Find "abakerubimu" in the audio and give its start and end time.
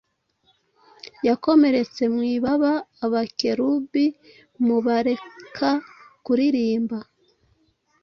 3.05-4.75